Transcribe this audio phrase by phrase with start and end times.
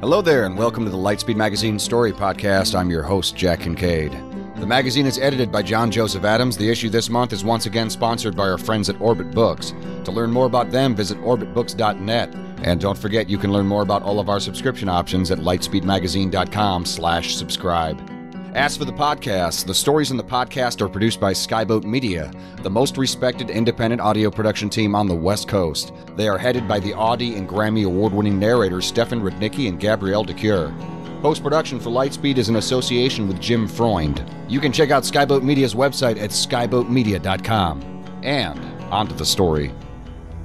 [0.00, 2.74] Hello there, and welcome to the Lightspeed Magazine Story Podcast.
[2.74, 4.12] I'm your host, Jack Kincaid.
[4.56, 6.56] The magazine is edited by John Joseph Adams.
[6.56, 9.74] The issue this month is once again sponsored by our friends at Orbit Books.
[10.04, 12.34] To learn more about them, visit orbitbooks.net.
[12.62, 16.86] And don't forget, you can learn more about all of our subscription options at lightspeedmagazine.com
[16.86, 18.19] slash subscribe.
[18.54, 22.32] As for the podcast, the stories in the podcast are produced by Skyboat Media,
[22.62, 25.92] the most respected independent audio production team on the West Coast.
[26.16, 30.24] They are headed by the Audie and Grammy award winning narrators Stefan Rudnicki and Gabrielle
[30.24, 30.74] de Cuir.
[31.22, 34.24] Post production for Lightspeed is in association with Jim Freund.
[34.48, 38.04] You can check out Skyboat Media's website at skyboatmedia.com.
[38.24, 38.58] And
[38.92, 39.72] on to the story.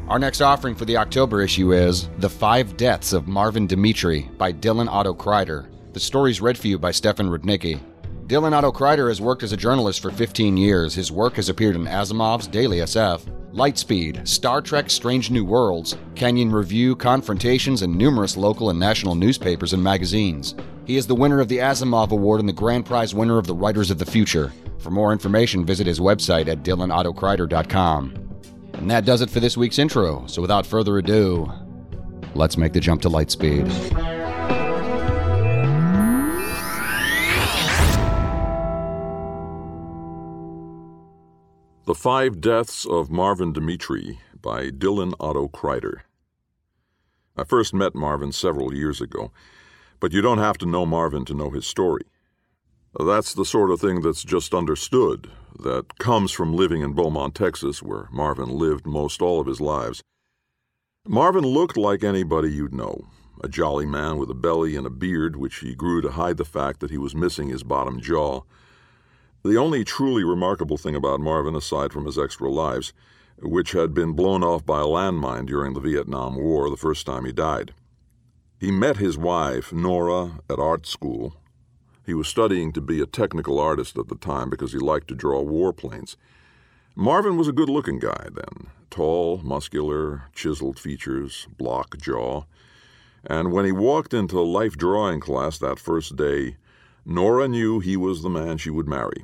[0.09, 4.53] Our next offering for the October issue is The Five Deaths of Marvin Dimitri by
[4.53, 5.69] Dylan Otto Krider.
[5.93, 7.79] The story's read for you by Stefan Rudnicki.
[8.27, 10.95] Dylan Otto Krider has worked as a journalist for 15 years.
[10.95, 13.21] His work has appeared in Asimov's Daily SF,
[13.53, 19.73] Lightspeed, Star Trek Strange New Worlds, Canyon Review, Confrontations, and numerous local and national newspapers
[19.73, 20.55] and magazines.
[20.85, 23.53] He is the winner of the Asimov Award and the grand prize winner of the
[23.53, 24.51] Writers of the Future.
[24.79, 28.41] For more information, visit his website at dylanottokrider.com.
[28.73, 30.25] And that does it for this week's intro.
[30.25, 31.51] So without further ado,
[32.33, 34.14] let's make the jump to Lightspeed.
[41.85, 45.99] The Five Deaths of Marvin Dimitri by Dylan Otto Krider.
[47.37, 49.31] I first met Marvin several years ago,
[49.99, 52.01] but you don't have to know Marvin to know his story.
[52.99, 57.83] That's the sort of thing that's just understood, that comes from living in Beaumont, Texas,
[57.83, 60.01] where Marvin lived most all of his lives.
[61.07, 63.05] Marvin looked like anybody you'd know
[63.43, 66.45] a jolly man with a belly and a beard, which he grew to hide the
[66.45, 68.41] fact that he was missing his bottom jaw.
[69.45, 72.93] The only truly remarkable thing about Marvin, aside from his extra lives,
[73.39, 77.25] which had been blown off by a landmine during the Vietnam War the first time
[77.25, 77.71] he died.
[78.59, 81.35] He met his wife, Nora, at art school.
[82.07, 85.15] He was studying to be a technical artist at the time because he liked to
[85.15, 86.15] draw warplanes.
[86.95, 92.45] Marvin was a good looking guy then tall, muscular, chiseled features, block jaw.
[93.23, 96.57] And when he walked into life drawing class that first day,
[97.05, 99.23] Nora knew he was the man she would marry.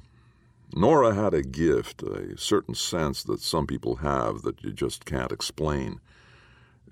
[0.74, 5.32] Nora had a gift, a certain sense that some people have that you just can't
[5.32, 6.00] explain.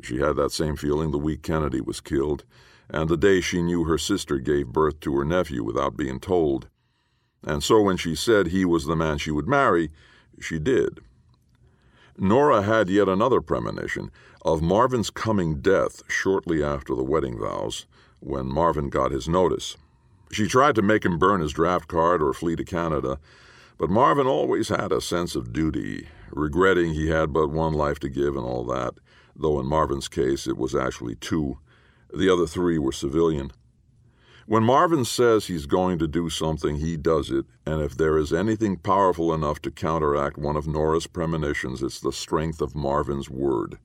[0.03, 2.43] She had that same feeling the week Kennedy was killed,
[2.89, 6.67] and the day she knew her sister gave birth to her nephew without being told.
[7.43, 9.91] And so when she said he was the man she would marry,
[10.41, 10.99] she did.
[12.17, 14.11] Nora had yet another premonition
[14.43, 17.85] of Marvin's coming death shortly after the wedding vows,
[18.19, 19.77] when Marvin got his notice.
[20.31, 23.19] She tried to make him burn his draft card or flee to Canada,
[23.79, 28.09] but Marvin always had a sense of duty, regretting he had but one life to
[28.09, 28.95] give and all that,
[29.35, 31.57] though in Marvin's case it was actually two.
[32.13, 33.51] The other three were civilian.
[34.45, 38.33] When Marvin says he's going to do something, he does it, and if there is
[38.33, 43.77] anything powerful enough to counteract one of Nora's premonitions, it's the strength of Marvin's word.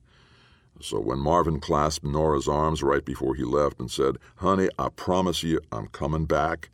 [0.81, 5.41] So when Marvin clasped Nora's arms right before he left and said, Honey, I promise
[5.41, 6.69] you I'm coming back,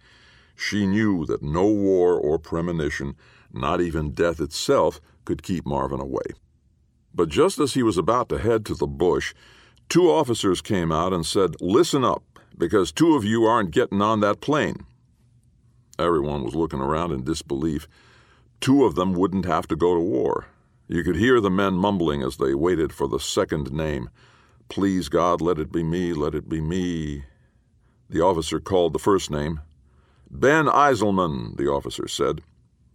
[0.61, 3.15] she knew that no war or premonition,
[3.51, 6.21] not even death itself, could keep Marvin away.
[7.15, 9.33] But just as he was about to head to the bush,
[9.89, 12.23] two officers came out and said, Listen up,
[12.55, 14.85] because two of you aren't getting on that plane.
[15.97, 17.87] Everyone was looking around in disbelief.
[18.59, 20.45] Two of them wouldn't have to go to war.
[20.87, 24.11] You could hear the men mumbling as they waited for the second name.
[24.69, 27.23] Please, God, let it be me, let it be me.
[28.09, 29.61] The officer called the first name,
[30.33, 32.41] Ben Eiselman, the officer said.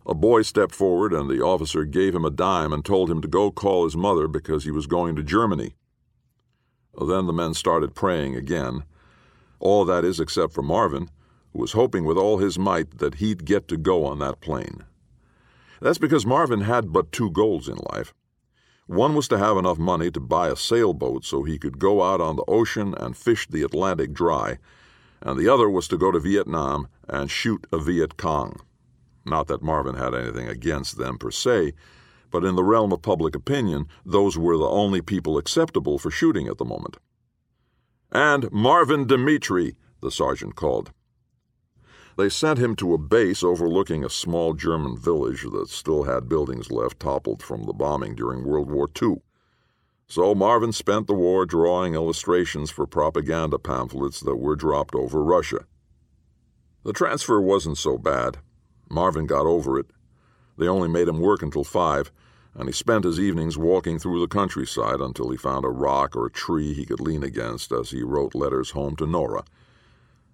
[0.06, 3.28] A boy stepped forward, and the officer gave him a dime and told him to
[3.28, 5.74] go call his mother because he was going to Germany.
[6.98, 8.84] Then the men started praying again.
[9.60, 11.10] All that is, except for Marvin,
[11.52, 14.84] who was hoping with all his might that he'd get to go on that plane.
[15.82, 18.14] That's because Marvin had but two goals in life.
[18.86, 22.22] One was to have enough money to buy a sailboat so he could go out
[22.22, 24.56] on the ocean and fish the Atlantic dry
[25.22, 28.60] and the other was to go to Vietnam and shoot a Viet Cong.
[29.24, 31.72] Not that Marvin had anything against them per se,
[32.30, 36.48] but in the realm of public opinion, those were the only people acceptable for shooting
[36.48, 36.98] at the moment.
[38.12, 40.92] And Marvin Dimitri, the sergeant called.
[42.16, 46.70] They sent him to a base overlooking a small German village that still had buildings
[46.70, 49.16] left toppled from the bombing during World War II.
[50.08, 55.66] So Marvin spent the war drawing illustrations for propaganda pamphlets that were dropped over Russia.
[56.86, 58.38] The transfer wasn't so bad.
[58.88, 59.86] Marvin got over it.
[60.56, 62.12] They only made him work until five,
[62.54, 66.26] and he spent his evenings walking through the countryside until he found a rock or
[66.26, 69.42] a tree he could lean against as he wrote letters home to Nora.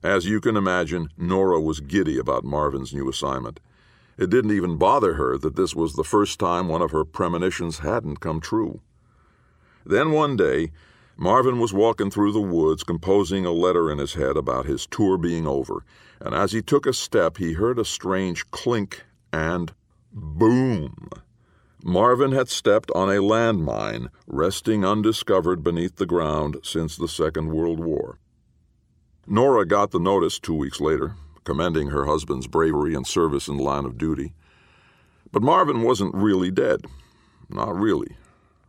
[0.02, 3.58] As you can imagine, Nora was giddy about Marvin's new assignment.
[4.18, 7.78] It didn't even bother her that this was the first time one of her premonitions
[7.78, 8.82] hadn't come true.
[9.86, 10.70] Then one day,
[11.16, 15.18] Marvin was walking through the woods, composing a letter in his head about his tour
[15.18, 15.84] being over,
[16.20, 19.72] and as he took a step, he heard a strange clink and
[20.12, 21.08] boom.
[21.84, 27.80] Marvin had stepped on a landmine resting undiscovered beneath the ground since the Second World
[27.80, 28.18] War.
[29.26, 33.62] Nora got the notice two weeks later, commending her husband's bravery and service in the
[33.62, 34.32] line of duty.
[35.32, 36.86] But Marvin wasn't really dead.
[37.48, 38.16] Not really.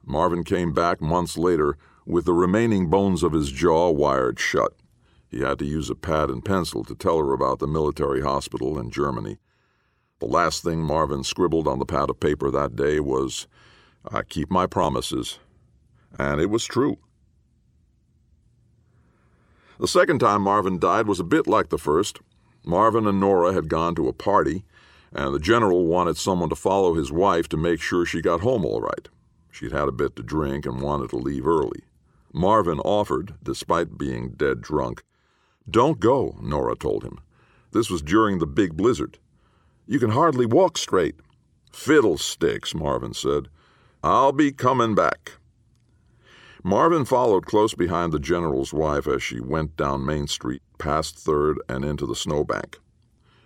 [0.05, 4.73] Marvin came back months later with the remaining bones of his jaw wired shut.
[5.29, 8.77] He had to use a pad and pencil to tell her about the military hospital
[8.77, 9.39] in Germany.
[10.19, 13.47] The last thing Marvin scribbled on the pad of paper that day was,
[14.09, 15.39] I keep my promises.
[16.19, 16.97] And it was true.
[19.79, 22.19] The second time Marvin died was a bit like the first.
[22.63, 24.63] Marvin and Nora had gone to a party,
[25.11, 28.63] and the general wanted someone to follow his wife to make sure she got home
[28.63, 29.09] all right.
[29.51, 31.81] She'd had a bit to drink and wanted to leave early.
[32.33, 35.03] Marvin offered, despite being dead drunk.
[35.69, 37.19] Don't go, Nora told him.
[37.71, 39.19] This was during the big blizzard.
[39.85, 41.15] You can hardly walk straight.
[41.71, 43.49] Fiddlesticks, Marvin said.
[44.03, 45.33] I'll be coming back.
[46.63, 51.59] Marvin followed close behind the general's wife as she went down Main Street, past Third,
[51.67, 52.79] and into the snowbank.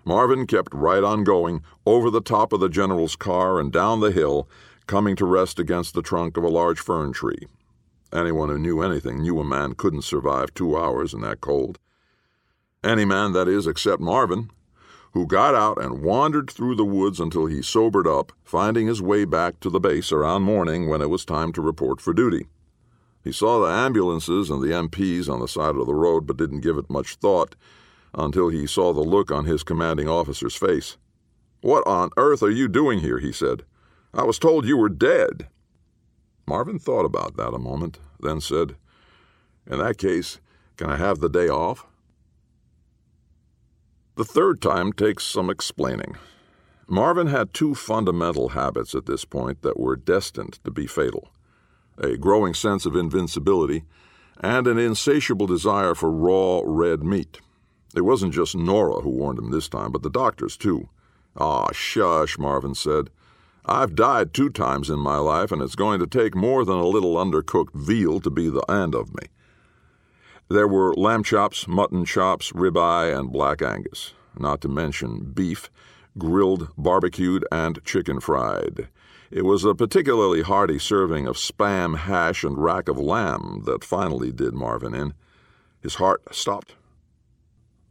[0.05, 4.11] Marvin kept right on going, over the top of the general's car and down the
[4.11, 4.47] hill,
[4.85, 7.47] coming to rest against the trunk of a large fern tree.
[8.13, 11.77] Anyone who knew anything knew a man couldn't survive two hours in that cold.
[12.83, 14.49] Any man, that is, except Marvin,
[15.11, 19.25] who got out and wandered through the woods until he sobered up, finding his way
[19.25, 22.47] back to the base around morning when it was time to report for duty.
[23.23, 26.61] He saw the ambulances and the MPs on the side of the road, but didn't
[26.61, 27.55] give it much thought
[28.13, 30.97] until he saw the look on his commanding officer's face.
[31.61, 33.19] What on earth are you doing here?
[33.19, 33.63] he said.
[34.13, 35.47] I was told you were dead.
[36.47, 38.75] Marvin thought about that a moment, then said,
[39.69, 40.39] In that case,
[40.77, 41.85] can I have the day off?
[44.15, 46.15] The third time takes some explaining.
[46.87, 51.29] Marvin had two fundamental habits at this point that were destined to be fatal
[51.97, 53.83] a growing sense of invincibility,
[54.39, 57.41] and an insatiable desire for raw red meat.
[57.95, 60.89] It wasn't just Nora who warned him this time, but the doctors, too.
[61.35, 63.09] Ah, shush, Marvin said.
[63.69, 66.87] I've died two times in my life, and it's going to take more than a
[66.87, 69.27] little undercooked veal to be the end of me.
[70.49, 75.69] There were lamb chops, mutton chops, ribeye, and black Angus, not to mention beef,
[76.17, 78.87] grilled, barbecued, and chicken fried.
[79.29, 84.31] It was a particularly hearty serving of spam, hash, and rack of lamb that finally
[84.31, 85.13] did Marvin in.
[85.81, 86.75] His heart stopped.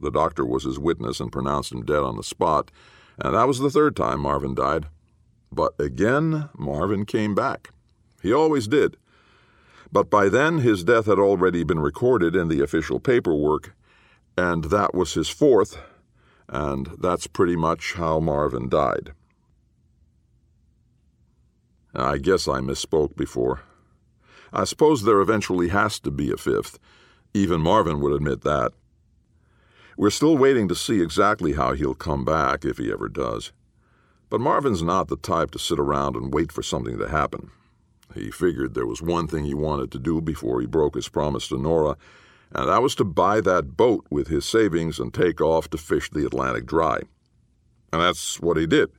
[0.01, 2.71] The doctor was his witness and pronounced him dead on the spot,
[3.19, 4.87] and that was the third time Marvin died.
[5.51, 7.71] But again, Marvin came back.
[8.21, 8.97] He always did.
[9.91, 13.73] But by then, his death had already been recorded in the official paperwork,
[14.37, 15.77] and that was his fourth,
[16.49, 19.13] and that's pretty much how Marvin died.
[21.95, 23.61] I guess I misspoke before.
[24.53, 26.79] I suppose there eventually has to be a fifth.
[27.33, 28.73] Even Marvin would admit that.
[29.97, 33.51] We're still waiting to see exactly how he'll come back, if he ever does.
[34.29, 37.51] But Marvin's not the type to sit around and wait for something to happen.
[38.13, 41.47] He figured there was one thing he wanted to do before he broke his promise
[41.49, 41.97] to Nora,
[42.53, 46.09] and that was to buy that boat with his savings and take off to fish
[46.09, 47.01] the Atlantic dry.
[47.91, 48.89] And that's what he did.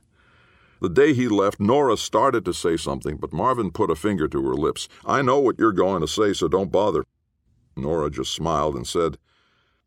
[0.81, 4.47] The day he left, Nora started to say something, but Marvin put a finger to
[4.47, 4.87] her lips.
[5.05, 7.03] I know what you're going to say, so don't bother.
[7.75, 9.17] Nora just smiled and said,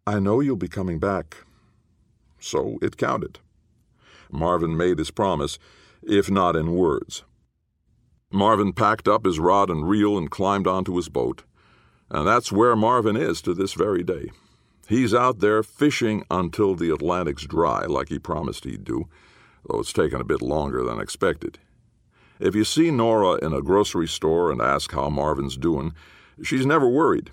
[0.06, 1.38] I know you'll be coming back.
[2.38, 3.38] So it counted.
[4.32, 5.58] Marvin made his promise,
[6.02, 7.24] if not in words.
[8.32, 11.44] Marvin packed up his rod and reel and climbed onto his boat.
[12.10, 14.30] And that's where Marvin is to this very day.
[14.88, 19.08] He's out there fishing until the Atlantic's dry, like he promised he'd do
[19.68, 21.58] though it's taken a bit longer than expected.
[22.40, 25.94] If you see Nora in a grocery store and ask how Marvin's doing,
[26.42, 27.30] she's never worried.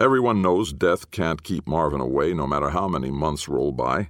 [0.00, 4.08] Everyone knows death can't keep Marvin away no matter how many months roll by.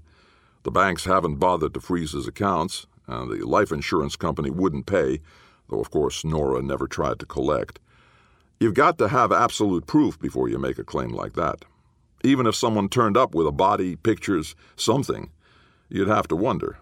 [0.62, 5.21] The banks haven't bothered to freeze his accounts, and the life insurance company wouldn't pay,
[5.69, 7.81] though of course Nora never tried to collect.
[8.59, 11.64] You've got to have absolute proof before you make a claim like that.
[12.23, 15.31] Even if someone turned up with a body, pictures, something,
[15.88, 16.76] you'd have to wonder.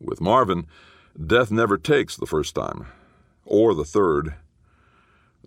[0.00, 0.66] With Marvin,
[1.14, 2.86] Death never takes the first time,
[3.44, 4.34] or the third.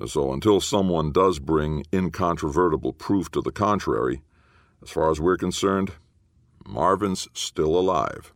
[0.06, 4.22] So until someone does bring incontrovertible proof to the contrary,
[4.84, 5.94] as far as we're concerned,
[6.66, 8.34] Marvin's still alive.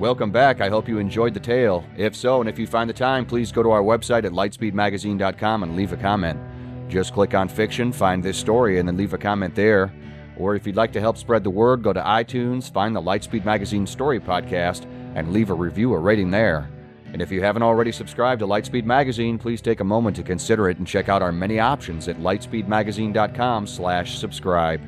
[0.00, 0.62] Welcome back.
[0.62, 1.84] I hope you enjoyed the tale.
[1.98, 5.62] If so, and if you find the time, please go to our website at lightspeedmagazine.com
[5.62, 6.40] and leave a comment.
[6.88, 9.92] Just click on fiction, find this story, and then leave a comment there.
[10.38, 13.44] Or if you'd like to help spread the word, go to iTunes, find the Lightspeed
[13.44, 16.70] Magazine Story Podcast, and leave a review or rating there.
[17.12, 20.68] And if you haven't already subscribed to Lightspeed Magazine, please take a moment to consider
[20.68, 24.80] it and check out our many options at lightspeedmagazine.com/slash-subscribe.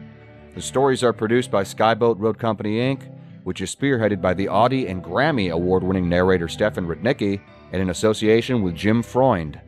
[0.54, 3.12] The stories are produced by Skyboat Road Company Inc
[3.44, 7.40] which is spearheaded by the Audie and Grammy award winning narrator Stefan Rudnicki
[7.72, 9.60] and in association with Jim Freund.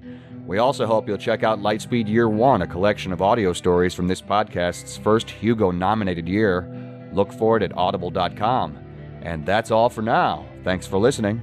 [0.47, 4.09] We also hope you'll check out Lightspeed Year One, a collection of audio stories from
[4.09, 6.69] this podcast's first Hugo nominated year.
[7.13, 8.79] Look for it at audible.com.
[9.23, 10.45] And that's all for now.
[10.63, 11.43] Thanks for listening.